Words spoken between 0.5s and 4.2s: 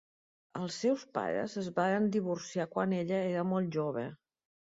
Els seus pares es varen divorciar quan ella era molt jove.